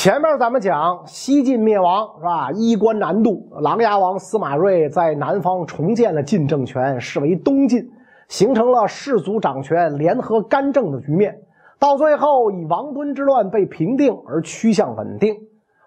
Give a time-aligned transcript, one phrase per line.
[0.00, 2.52] 前面咱们讲西晋灭亡是吧？
[2.52, 7.84] 衣冠南渡，琅琊王司马睿在南方重建了晋政权，视为东晋，
[8.28, 11.36] 形成了世族掌权、联合干政的局面。
[11.80, 15.34] 到最后，以王敦之乱被平定而趋向稳定。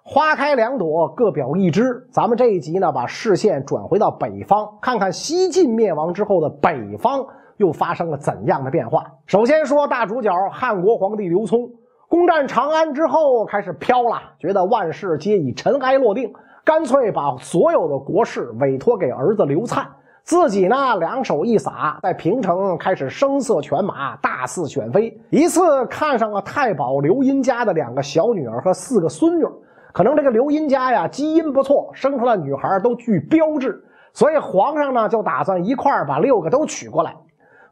[0.04, 2.06] 花开两朵，各表一枝。
[2.12, 9.06] 咱们这一集呢，把视线转回到北方，看看西晋灭亡之后的北方又发生了怎样的变化。
[9.26, 11.72] 首先说大主角汉国皇帝刘聪。
[12.12, 16.30] 攻占长安之后，开始飘了，觉得万事皆已尘埃落定，
[16.62, 19.86] 干脆把所有的国事委托给儿子刘粲，
[20.22, 25.18] 自己呢两手一撒，在平城开始声色犬马，大肆选妃。
[25.30, 29.46] 一次看上了太保刘殷家的两个小女儿和四个孙女，
[29.94, 37.16] 可能这个刘殷家呀基因不错，生出来女孩都具标致，所以皇上呢就打算一块儿把六个都娶过来。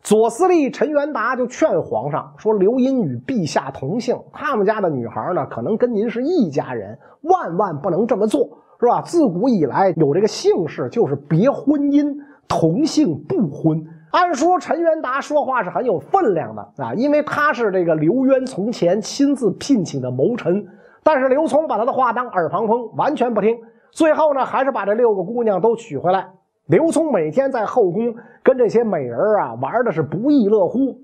[0.01, 9.01] 左司隶陈元达就劝皇上说：“刘殷与陛下同姓，他们家的女孩呢，可能跟您是一家人，万万不能这么做，是吧？
[9.01, 12.15] 自古以来有这个姓氏，就是别婚姻，
[12.47, 13.85] 同姓不婚。
[14.11, 20.65] 按说陈元达说话是很有分量的啊，因为他是这个刘渊从前亲自聘请的谋臣。
[21.03, 23.57] 但是刘聪把他的话当耳旁风，完全不听。
[23.91, 26.25] 最后呢，还是把这六个姑娘都娶回来。”
[26.69, 30.95] 刘聪每天在后宫跟这些美人啊玩的是不亦乐乎。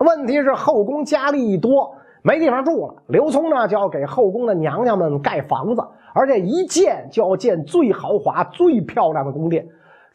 [0.00, 2.94] 问题是后宫佳丽一多，没地方住了。
[3.06, 9.64] 刘聪呢就要给后宫的娘娘们盖房子，而且一建就要建最豪华、最漂亮的宫殿。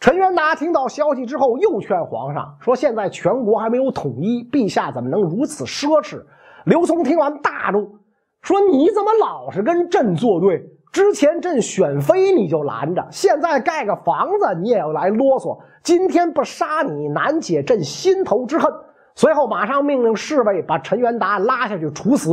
[0.02, 6.22] 陈元达听到消息之后，又劝皇上说：“现在全国还没有统一，陛下怎么能如此奢侈？”
[6.68, 7.96] 刘聪听完大怒，
[8.42, 10.62] 说：“你怎么老是跟朕作对？”
[10.92, 15.60] 之前朕选妃你就拦着，现在盖个房子你也要来啰嗦。
[15.84, 18.72] 今天不杀你，难解朕心头之恨。
[19.14, 22.32] 随后马上命令侍卫把陈元达拉下去处死。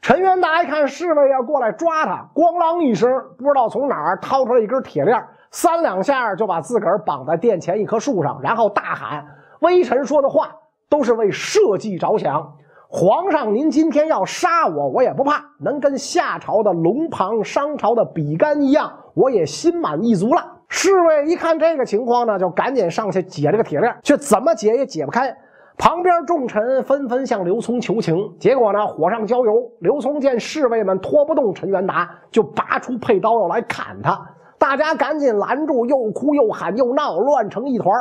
[0.00, 9.26] 陈元达一看侍卫要过来抓他，咣啷一声，不知道从哪儿掏出来一根铁链，三两下就把自个儿绑在殿前一棵树上，然后大喊
[9.60, 10.54] ：“微臣说的话
[10.88, 12.54] 都是为社稷着想。”
[12.90, 20.42] 皇上，您今天要杀我，我也不怕，能跟夏朝的龙庞、商朝的比干一样，我也心满意足了。
[20.68, 25.36] 侍卫一看这个情况呢，就赶紧上去解这个铁链，却怎么解也解不开。
[25.76, 29.70] 旁边众臣纷纷向刘聪求情，结果呢，火上浇油。
[29.80, 34.18] 刘聪见侍卫们拖不动陈元达，就拔出佩刀要来砍他，
[34.58, 37.94] 大家赶紧拦住，又哭又喊又闹，乱成一团。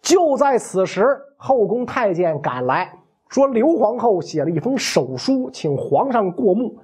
[0.00, 2.97] 就在此时，后宫太监赶来。
[3.28, 6.74] 说刘皇后写了一封手书，请皇上过目。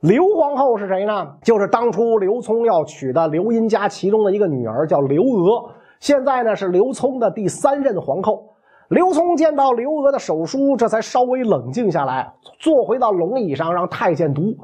[0.00, 1.26] 刘皇后是谁呢？
[1.42, 5.70] 就是当初刘聪要娶的刘殷家其中的一个女儿，叫刘娥。
[6.00, 8.50] 现在呢是刘聪的第三任皇后。
[8.88, 14.54] 刘聪见到刘娥的手书，这才稍微冷静下来，坐回到龙椅上，让太监读。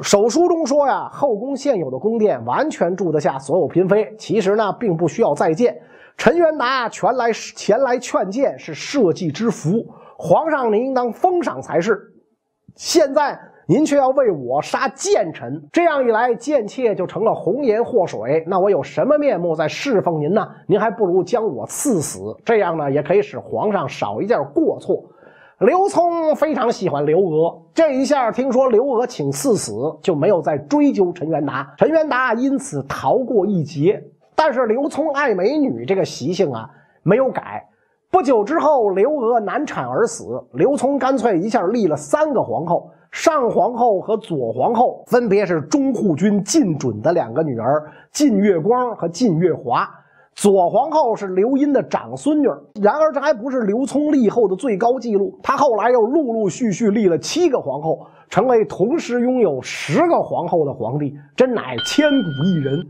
[0.00, 5.76] 手书中说呀，后宫现有的宫殿完全住得下所有嫔妃，其实呢并不需要再建。
[6.16, 9.84] 陈元达全来前来劝谏，是社稷之福。
[10.20, 11.96] 皇上，您应当封赏才是。
[12.74, 18.42] 现在您却要为我杀谏臣，这样一来，贱妾就成了红颜祸水。
[18.48, 20.44] 那我有什么面目再侍奉您呢？
[20.66, 25.04] 您还不如将我赐死，这样呢，也可以使皇上少一件过错。
[25.60, 31.72] 刘聪非常喜欢刘娥，这一下听说刘娥请赐死，就没有再追究陈元达。
[31.78, 34.02] 陈元达因此逃过一劫。
[34.34, 36.68] 但是刘聪爱美女这个习性啊，
[37.04, 37.64] 没有改。
[38.10, 40.24] 不久之后，刘娥难产而死。
[40.54, 49.84] 刘聪干脆一下立了三个皇后：上皇后和左皇后，分别是中护军靳准的两个女儿靳月光和靳月华；
[50.34, 52.48] 左皇后是刘殷的长孙女。
[52.80, 62.86] 然而，这还不是刘聪立后的最高纪录，他后来又陆陆续续立了七个皇后，成为同时拥有十个皇后的皇帝，真乃千古一人。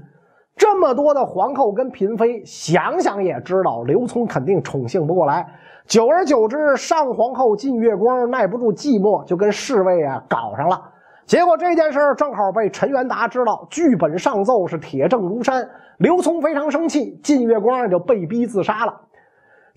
[0.58, 5.46] 这么多的皇后跟嫔妃，想想也知道刘聪肯定宠幸不过来。
[5.86, 10.82] 久而久之，上皇后靳月光耐不住寂寞，就跟侍卫啊搞上了。
[11.24, 15.66] 结果这件事正好被陈元达知道，剧本上奏是铁证如山。
[15.98, 18.92] 刘聪非常生气，靳月光就被逼自杀了。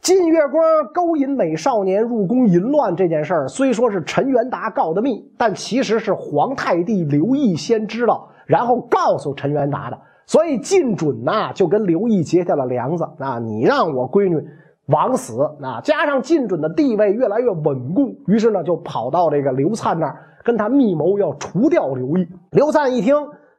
[0.01, 0.63] 靳月光
[0.93, 9.97] 勾引美少年入宫淫乱这件事儿，虽说是陈元达告的密，但其实是皇太帝刘毅先知道，然后告诉陈元达的。
[10.25, 14.41] 所以靳准呐就跟刘毅结下了梁子啊，你让我闺女
[14.87, 15.79] 枉死啊！
[15.81, 22.27] 加上靳准的地位越来越稳固，于是呢就跑到这个刘灿那儿，跟他密谋要除掉刘毅。
[22.51, 23.15] 刘灿一听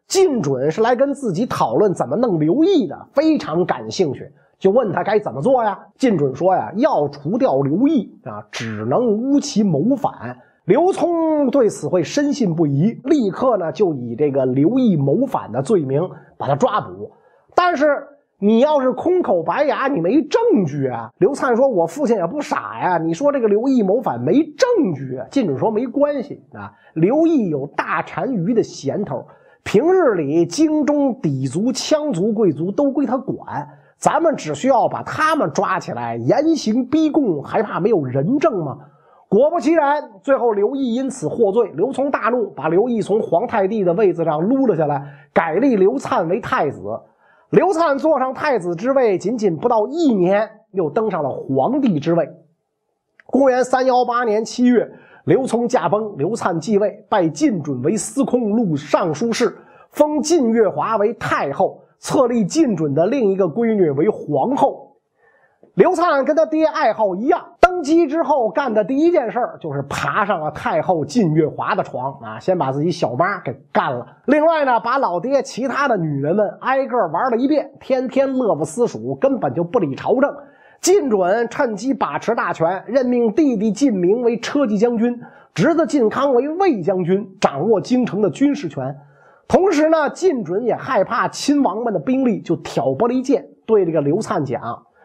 [0.09, 5.79] 靳准是来跟自己讨论怎么弄刘毅的，非常感兴趣，就问他该怎么做呀？
[5.97, 10.37] 靳准说呀，要除掉刘毅啊，只能乌其谋反，
[10.67, 15.63] 刘聪对此会深信不疑，立刻呢就以这个刘毅谋反的。
[15.63, 16.03] 罪名
[16.43, 17.13] 把他抓捕。
[17.55, 17.87] 但是
[18.41, 21.09] 你要是空口白牙，你没证据啊。
[21.19, 29.25] 刘灿说：“我父亲也不傻呀，你说这个刘毅谋反没证据。”晋准说：“没关系啊，刘毅有大单于的闲头，
[29.63, 38.79] 平日里京中氐族、羌族、贵族都归他管，咱们只需要把他们抓起来严刑逼供，还怕没有人证吗？”
[39.33, 41.73] 果不其然，最后刘毅因此获罪。
[41.75, 45.03] 刘聪大怒，把刘毅从皇太帝的位子上撸了下来，
[45.33, 46.83] 改立刘灿为太子。
[47.49, 52.29] 刘灿坐上太子之位，仅仅不到一年，又登上了皇帝之位。
[53.25, 54.87] 公元三幺八年七月，
[55.25, 59.57] 刘聪驾崩，刘灿继位，拜晋准为司空录尚书事，
[59.89, 64.95] 封晋月华为太后，册立晋准的另一个闺女为皇后。
[65.73, 67.52] 刘灿跟他爹爱好一样。
[67.83, 70.49] 登基之后干的第一件事就是爬上了。
[70.53, 74.07] 太后晋月华的床啊，先把自己小妈给干了。
[74.27, 77.37] 另外呢，把老爹其他的女人们挨个玩了。
[77.37, 80.33] 一遍，天天乐不思蜀，根本就不理朝政。
[80.81, 85.21] 晋准趁机把持大权，任命弟弟晋明为车骑将军，
[85.53, 88.97] 侄子晋康为卫将军，掌握京城的军事权。
[89.49, 94.61] 同时呢，晋准也害怕亲王们的兵力，就挑拨离间，对这个刘灿讲。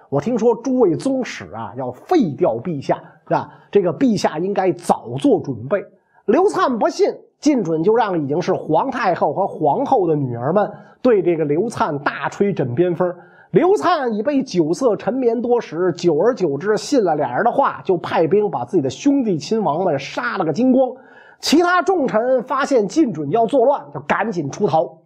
[0.09, 2.95] 我听说诸位宗室啊要废掉陛下，
[3.27, 3.49] 是吧？
[3.69, 5.83] 这个陛下应该早做准备。
[6.25, 10.71] 刘灿不信，晋准就让已经是皇太后和皇后的女儿们
[11.01, 13.13] 对这个刘灿大吹枕边风。
[13.51, 20.91] 刘灿已被酒色沉眠多时，久而久之信了俩人的话，就派兵把自己的兄弟亲王们杀了个精光。
[21.39, 24.97] 其他重臣发现晋准要作乱，就赶紧出逃。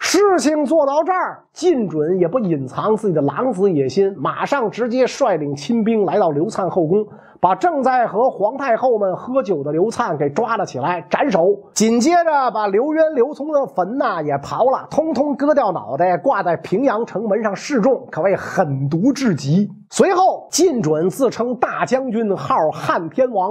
[0.00, 7.04] 事情做到这儿，晋准也不隐藏自己的狼子野心，马上直接率领亲兵来到刘灿后宫，
[7.40, 11.48] 把正在和皇太后们喝酒的刘灿给抓了起来，斩首。
[11.74, 19.68] 紧接着把刘渊、刘聪的坟呐也刨了，通通割掉脑袋，挂在平阳城门上示众，可谓狠毒至极。
[19.90, 23.50] 随后，晋准自称大将军，号汉天王。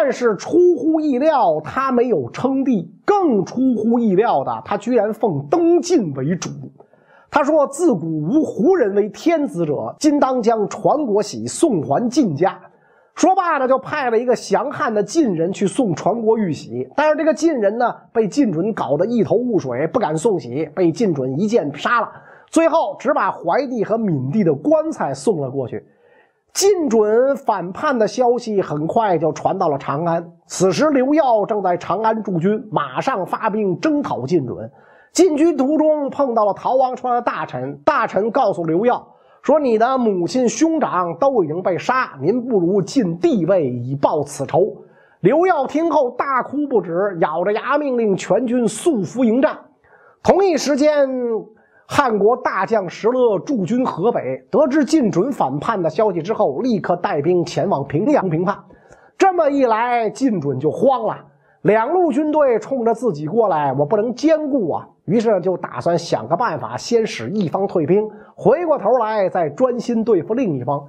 [0.00, 2.88] 但是出乎意料，他没有称帝。
[3.04, 6.50] 更出乎意料的，他居然奉登晋为主。
[7.28, 12.56] 他说：“自古无胡人为天子者，今当将传国玺送还晋家。”
[13.16, 16.88] 说罢呢，就派了一个降汉的晋人去送传国玉玺。
[16.94, 22.08] 但是这个晋人呢，被晋准搞得一头雾水，不敢送玺，被晋准一剑杀了。
[22.46, 25.84] 最后只把怀帝和闵帝的棺材送了过去。
[26.54, 30.32] 晋准反叛的消息很快就传到了长安。
[30.46, 34.68] 此时，刘耀正在长安驻军，马上发兵征讨晋准。
[35.12, 39.06] 进军途中碰到了逃亡出来的大臣，大臣告诉刘耀
[39.42, 44.60] 说：“你的母亲、兄长都已经被杀，您不如进帝位以报此仇。”
[45.20, 49.58] 刘耀听后大哭不止，咬着牙命令全军速伏迎战。
[50.24, 51.08] 同一时间。
[51.90, 54.20] 汉国大将石勒驻军河北，
[54.50, 58.54] 得知晋准反叛的消息之后，立刻带兵前往平阳平叛。
[59.16, 61.16] 这么一来，晋准就慌了。
[61.62, 64.86] 两路军队冲着自己过来，我不能兼顾啊！
[65.06, 70.84] 于是就打算想个办法，先使一方退兵，回过头来再专心对付另一方。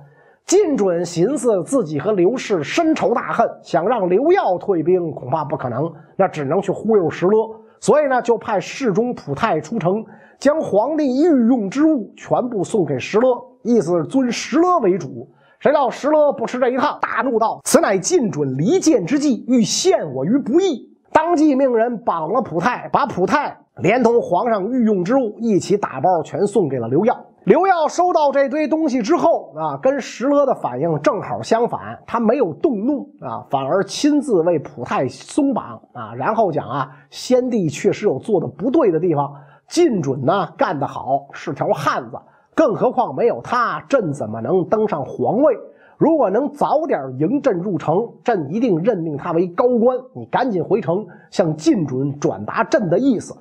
[0.45, 7.58] 晋准寻思自己和刘氏深仇大恨，想让刘耀退兵恐怕不可能，那只能去忽悠石勒。
[7.79, 10.05] 所以呢，就派侍中普泰出城。
[10.39, 13.27] 将皇帝御用之物全部送给石勒，
[13.61, 15.27] 意思尊石勒为主。
[15.59, 27.25] 谁料石勒不吃这一套，大怒道：“此乃进准离间之计，欲陷我于不义。”当即命人绑了普泰，把普泰连同皇上御用之物一起打包，全送给了刘耀。
[27.49, 39.33] 刘耀收到这堆东西之后啊，跟石勒的反应正好相反，他没有动怒啊，反而亲自为普泰松绑啊，然后讲啊，先帝确实有做的不对的地方。
[39.67, 42.19] 晋准呢干得好，是条汉子，
[42.53, 45.57] 更何况没有他，朕怎么能登上皇位？
[45.97, 49.97] 如果能早点迎朕入城，朕一定任命他为高官。
[50.13, 53.35] 你赶紧回城向晋准转达朕的意思。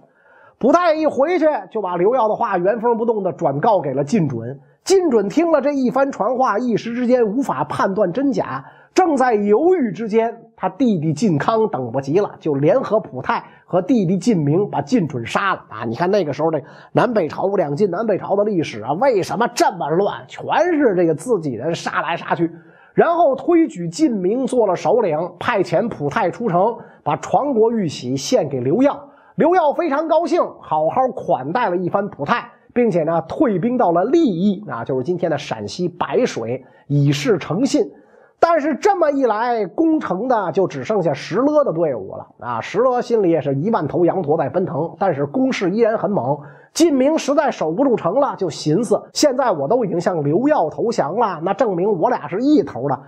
[0.59, 4.59] 卜太一回去就把刘耀的话原封不动的转告给了晋准。
[4.83, 8.65] 晋准听了这一番传话，一时之间无法判断真假。
[8.95, 15.85] 正在犹豫之间，他弟弟晋康等不及了，就联合普泰和弟弟晋明把晋准杀了啊！
[15.85, 16.61] 你看那个时候这
[16.93, 20.25] 南北朝两晋南北朝的历史啊，为什么这么乱？
[20.27, 20.43] 全
[20.77, 22.51] 是这个自己人杀来杀去，
[22.95, 28.99] 然后推举晋明做了首领，派遣普泰出城，把传国玉玺献给刘耀。
[29.39, 37.89] 刘耀非常高兴，好好款待了一番普泰，并且呢退兵到了利益啊，就是今天的陕西白水，以示诚信。
[38.41, 42.61] 但是这么一来，攻城的就只剩下石勒的队伍了啊！
[42.61, 46.37] 石勒心里也是一万头羊驼在奔腾，但是攻势依然很猛。
[46.73, 53.01] 晋明实在守不住城了，就寻思：现在我都已经向刘耀投降了，那证明我俩是一头的，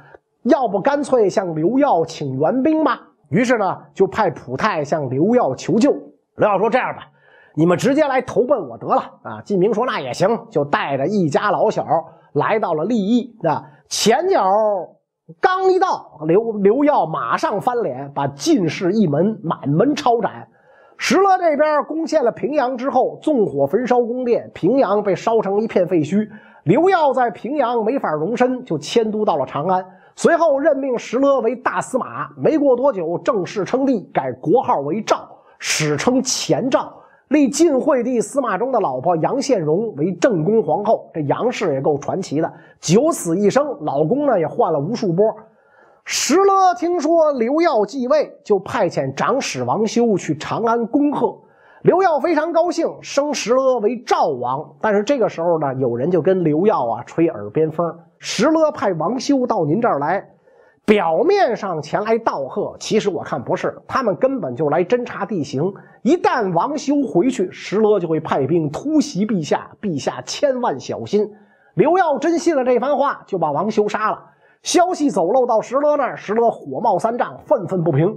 [0.44, 3.00] 要不干脆向刘耀请援兵吧？
[3.30, 5.92] 于是呢，就派普泰向刘耀求救。
[6.40, 7.02] 刘耀说：“这样吧，
[7.54, 11.84] 你们直接来投奔我得了。”啊，晋明说：“那也行。”就带着一家老小
[12.32, 14.42] 来到了利益啊，前脚。
[15.40, 20.48] 刚一到，刘刘耀马上翻脸，把晋氏一门满门抄斩。
[20.96, 26.28] 石勒这边攻陷了平阳之后，纵火焚烧宫殿，平阳被烧成一片废墟。
[26.64, 29.84] 刘耀在平阳没法容身，就迁都到了长安。
[30.16, 35.28] 随后任命石勒为大司马，没过多久正式称帝，改国号为赵，
[35.60, 36.92] 史称前赵。
[37.28, 45.32] 立晋惠帝司马衷的老婆杨宪荣为正宫皇后，这杨氏也够传奇的，九死一生，老公呢也换了无数波。
[46.04, 51.38] 石勒听说刘耀继位，就派遣长史王修去长安恭贺。
[51.82, 54.68] 刘耀非常高兴，升石勒为赵王。
[54.80, 60.28] 但是这个时候呢，有人就跟刘耀啊吹耳边风：石勒派王修到您这儿来。
[60.90, 65.72] 表面上前来道贺，其实我看不是，他们根本就来侦察地形。
[66.02, 71.30] 一旦王修回去，石勒就会派兵突袭陛下，陛下千万小心。
[71.74, 74.20] 刘耀真信了这番话，就把王修杀了。
[74.64, 78.12] 消息走漏到石勒那儿，石勒火冒三丈，愤愤不平。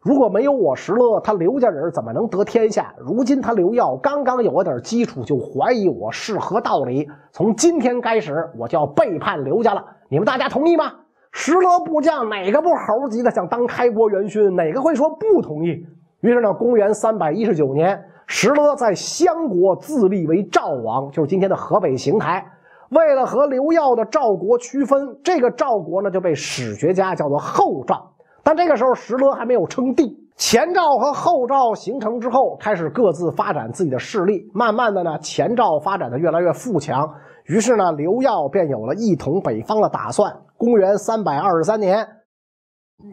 [0.00, 2.92] 如果没有我石勒，他刘家人怎么能得天下？
[2.98, 7.08] 如今他刘耀刚刚有了点基础，就怀疑我是何道理？
[7.30, 9.84] 从今天开始，我就要背叛刘家了。
[10.08, 10.92] 你们大家同意吗？
[11.32, 14.54] 石勒部将哪个不猴急的想当开国元勋？
[14.54, 15.86] 哪个会说不同意？
[16.20, 22.44] 于是呢，公元三百一十九年，石勒在襄国自立为赵王，就是今天的河北邢台。
[22.90, 28.10] 为了和刘耀的赵国区分，这个赵国呢就被史学家叫做后赵。
[28.42, 30.18] 但这个时候，石勒还没有称帝。
[30.36, 34.50] 前赵和后赵形成之后，开始各自发展自己的势力。
[34.54, 37.12] 慢慢的呢，前赵发展的越来越富强，
[37.44, 40.32] 于是呢，刘耀便有了一统北方的打算。
[40.58, 42.04] 公元三百二十三年，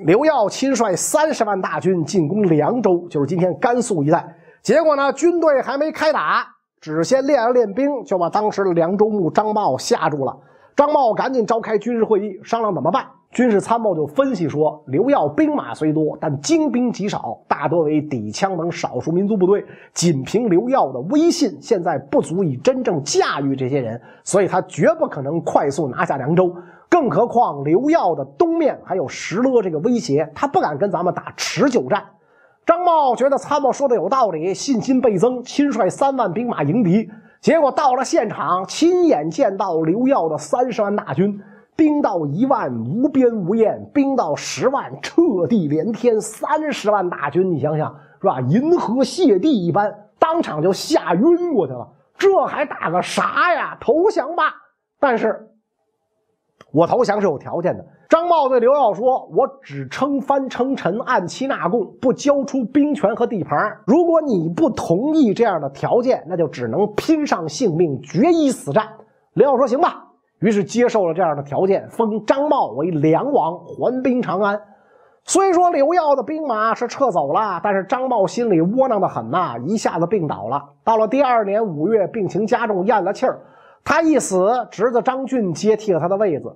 [0.03, 4.35] 刘耀亲率三十万大军进攻凉州，就是今天甘肃一带。
[4.63, 6.43] 结果呢，军队还没开打，
[6.81, 10.35] 只先练了练兵，就把当时的凉州牧张茂吓住了。
[10.75, 13.05] 张茂赶紧召开军事会议，商量怎么办。
[13.29, 19.63] 军事参谋就分析说：“刘耀兵马虽多，但精兵极少，大多为底羌等少数民族部队。
[19.93, 26.55] 仅凭刘耀的威信，现在不足以真正驾驭这些人，所以他绝不可能快速拿下凉州。
[26.89, 32.03] 更何况刘耀的东面还有石勒这个威胁，他不敢跟咱们打持久战。”
[32.65, 37.09] 张茂觉得参谋说的有道理，信心倍增，亲率三万兵马迎敌。
[37.39, 41.39] 结果到了现场，亲眼见到刘耀的三十万大军。
[41.75, 48.39] 兵到一万无边无沿，兵到十万彻地连天，三十万大军，你想想是吧？
[48.39, 51.85] 银河泻地一般，当场就吓晕过去了。
[52.17, 53.77] 这还打个啥呀？
[53.81, 54.53] 投降吧！
[55.01, 55.49] 但是，
[56.71, 57.85] 我投降是有条件的。
[58.07, 63.57] 张茂对刘耀说：“我只称藩称臣，按期纳贡，不交出兵权和地盘。
[63.85, 68.85] 如果你不同意这样的条件，那就只能拼上性命，决一死战。”
[69.33, 70.03] 刘耀说：“行吧。”
[70.39, 74.61] 于是接受了这样的条件，封张茂为梁王，还兵长安。
[75.23, 80.61] 虽说刘耀的兵马是撤走了，但是张茂心里窝囊的很呐，一下子病倒了。
[80.83, 83.39] 到了第二年五月，病情加重，咽了气儿。
[83.85, 86.53] 他一死，侄子张俊接替了他的位子。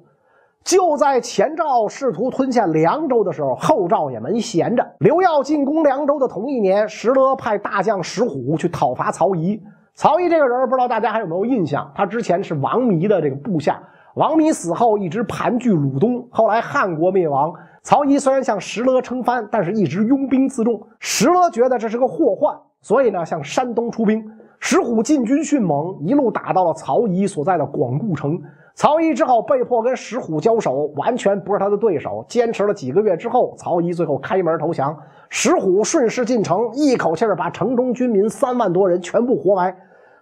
[0.63, 4.85] 就在前赵试图吞下凉州的时候，后赵也没闲着。
[4.99, 9.61] 刘耀进攻凉州的同一年，石勒派大将石虎去讨伐曹仪。
[9.93, 11.89] 曹仪这个人，不知道大家还有没有印象？
[11.95, 13.81] 他之前是王弥的这个部下，
[14.15, 16.27] 王弥死后一直盘踞鲁东。
[16.31, 20.81] 后来汉国灭亡，曹仪虽然向石勒称藩，但是一直拥兵自重。
[20.99, 24.23] 石勒觉得这是个祸患，所以呢向山东出兵。
[24.59, 28.37] 石虎进军迅猛，一路打到了曹仪所在的广固城。
[28.75, 32.23] 曹仪只好被迫跟石虎交手，完全不是他的对手。
[32.27, 34.95] 坚持了几个月之后，曹仪最后开门投降。
[35.29, 39.75] 石虎顺势进城，一口气儿把城中军民三万多人全部活埋。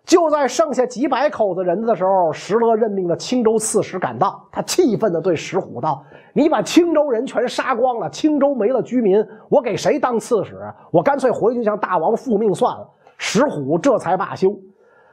[0.05, 6.01] 就在剩下几百口子人的时候，石勒任命的青州刺史赶到，他气愤地对石虎道
[6.33, 10.55] ：“你把青州人全杀光了，青州没了居民，我给谁当刺史？
[10.91, 14.55] 我干脆回去向大王复命算了。”石虎这才罢休。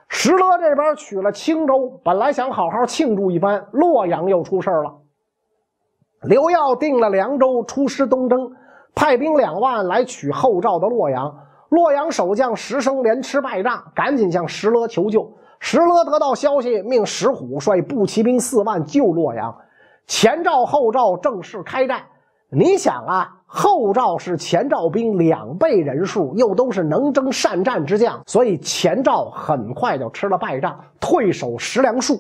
[0.09, 4.95] 石勒这边取了青州，本来想好好庆祝一番，洛阳又出事了。
[6.23, 8.53] 刘耀定了凉州，出师东征，
[8.95, 11.35] 派兵两万来取后赵的洛阳。
[11.71, 15.37] 洛阳守将石生连吃败仗，赶紧向石勒求救。
[15.59, 19.57] 石勒得到消息，命石虎率步骑兵四万救洛阳。
[20.07, 22.03] 前赵后赵正式开战。
[22.51, 32.17] 你想啊，后赵是前赵兵两倍人数，又都是能征善战之将，所以前赵很快就吃了败仗，退守石梁树。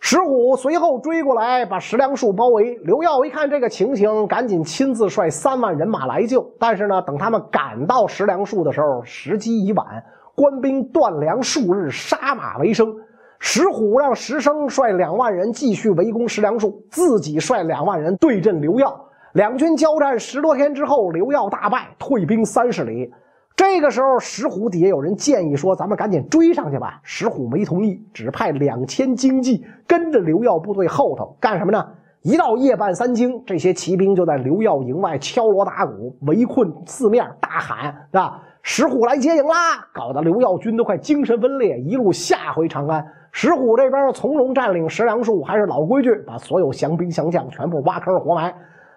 [0.00, 2.76] 石虎随后追过来，把石梁树包围。
[2.76, 6.50] 刘耀一看这个情形，赶紧亲自率三万人马来救。
[6.58, 9.86] 但是呢，等他们赶到石梁树的时候，时机已晚，
[10.34, 12.90] 官兵断粮数日，杀马为生。
[13.38, 19.03] 石虎让石生率两万人继续围攻石梁树，自己率两万人对阵刘耀。
[19.34, 23.12] 两军交战十多天之后，刘耀大败，退兵三十里。
[23.56, 31.84] 这个时候，石虎底下有人建议说：“咱们赶紧追上去吧。”石虎没同意，只派两千精骑跟着刘耀部队后头干什么呢？
[32.22, 43.04] 一到夜半三更，这些骑兵就在刘耀营外敲锣打鼓，围困四面，大喊：“啊，石虎来接应啦！”搞得刘耀军都快精神分裂，一路下回长安。
[43.32, 48.54] 石虎这边从容占领石梁树，还是老规矩，把所有降兵降将全部挖坑活埋。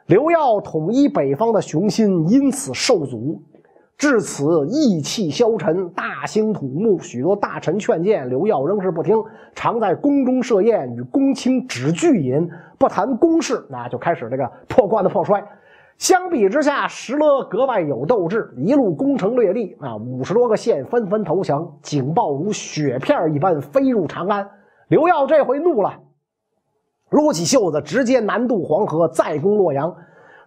[0.08, 3.42] 刘耀统一北方的雄心因此受阻。
[3.98, 6.98] 至此，意气消沉，大兴土木。
[7.00, 9.22] 许多大臣劝谏刘耀，仍是不听，
[9.54, 15.44] 常在宫中设宴，与公卿只聚饮，不谈公事，那就开始这个破罐子破摔。
[15.98, 24.48] 相比之下，石勒格外有斗志，一路攻城略地，啊，五十多个县纷纷投降，警报如雪片一般飞入长安。
[24.88, 26.00] 刘耀这回怒了，
[27.10, 29.94] 撸起袖子，直接南渡黄河，再攻洛阳。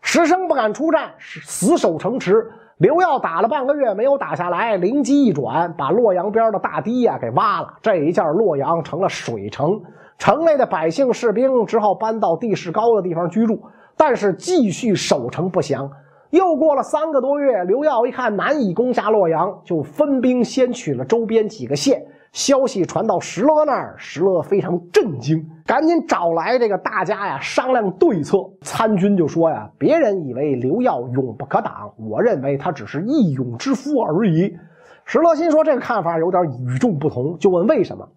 [0.03, 2.35] 石生不敢出战，死守城池。
[2.79, 7.75] 刘耀打了半个月没有打下来，灵机一转，把洛阳边的大堤呀给挖了。
[7.83, 9.81] 这一下，洛阳成了水城，
[10.17, 13.61] 城内的百姓士兵只好搬到地势高的地方居住，
[13.97, 15.91] 但是继续守城不降。
[16.31, 22.03] 又过了三个多月，刘耀一看难以攻下洛阳，就分兵先取了周边几个县。
[22.33, 28.39] 消息传到石勒那儿，石勒非常震惊，赶紧找来这个大家呀商量对策。
[28.63, 34.57] 参军就说呀：“别人以为刘耀勇不可挡，我认为他只是义勇之夫而已。”
[35.05, 38.09] 石勒心说这个看法有点与众不同，就问为什么。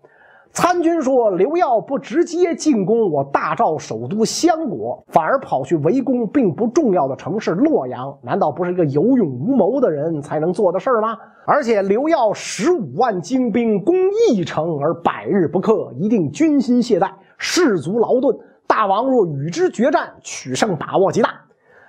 [0.53, 11.17] 参军说：“刘耀不直接进攻我大赵首都相国，反而跑去围攻并不重要的城市洛阳，难道不是一个有勇无谋的人才能做的事儿吗？
[11.47, 13.95] 而且刘耀十五万精兵攻
[14.29, 18.37] 一城而百日不克，一定军心懈怠，士卒劳顿。
[18.67, 21.31] 大王若与之决战，取胜把握极大。”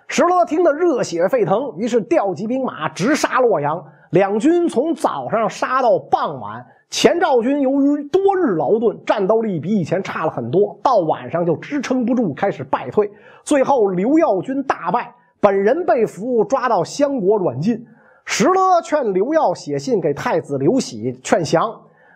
[0.08, 3.84] 石勒听得热血沸腾，于是调集兵马直杀洛阳。
[4.10, 6.64] 两军从早上杀到傍晚。
[6.96, 13.10] 前赵军由于多日劳顿，战斗力比以前差了很多，到晚上就支撑不住，开始败退。
[13.42, 17.84] 最后刘耀军大败，本人被俘，抓到相国软禁。
[18.24, 21.68] 石勒劝刘耀写信给太子刘喜劝降，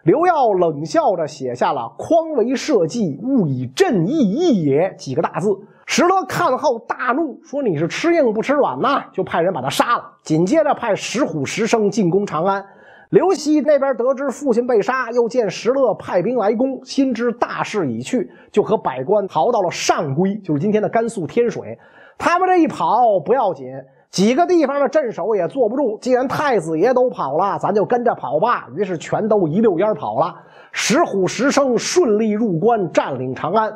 [0.05, 5.49] 刘耀冷笑着写下了“匡为社稷，勿以朕意义也”几个大字。
[5.87, 10.05] 石勒看后大怒，说：“你是吃硬不吃软呐！”就派人把他杀了。
[10.23, 12.65] 紧接着派石虎、石生进攻长安。
[13.11, 21.79] 刘熙那边得知父亲被杀，又见石勒派兵来攻，心知大势已去，就和百官逃到了上邽，就是今天的甘肃天水。
[22.19, 23.67] 他们这一跑不要紧，
[24.11, 25.99] 几个地方的镇守也坐不住。
[26.03, 28.69] 既然太子爷都跑了，咱就跟着跑吧。
[28.77, 30.35] 于是全都一溜烟跑了。
[30.73, 33.73] 石虎、石生顺利入关，占领长安。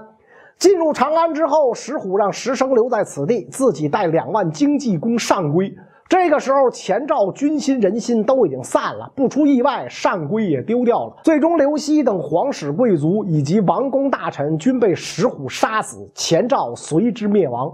[0.58, 5.74] 进入长安之后，石虎让石生留在此地，自己带两万精骑攻上邽。
[6.12, 11.16] 这个时候，前赵军心人心都已经散了，不出意外，上邽也丢掉了。
[11.24, 17.72] 最终，刘熙等皇室贵族以及王公大臣均被石虎杀死，前赵随之灭亡。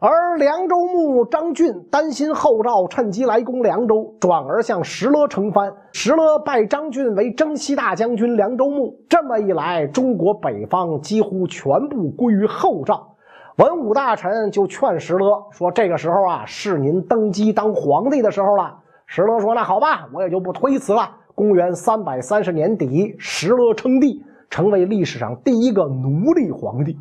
[0.00, 5.72] 而凉州牧张俊担心后赵趁机来攻凉州，转而向石勒称藩。
[5.92, 8.92] 石勒拜张俊为征西大将军、凉州牧。
[9.08, 13.11] 这么一来，中国北方几乎全部归于后赵。
[13.56, 26.98] 文武大臣就劝石勒说：“这个时候啊，是您登基当皇帝的时候了。”石勒说：“那好吧，我也就不推辞了。”公元三百三十年底，石勒称帝，成为历史上第一个奴隶皇帝。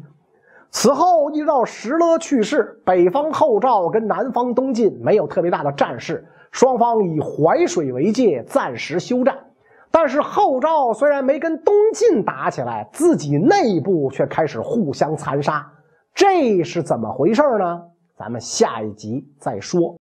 [0.71, 9.37] 此后一直到石勒去世，北方后赵跟南方东晋没有特别大的战事，双方以淮水为界，暂时休战。
[9.89, 15.65] 但是后赵虽然没跟东晋打起来，自己内部却开始互相残杀。
[16.13, 17.83] 这是怎么回事呢？
[18.15, 19.81] 咱们下一集再说。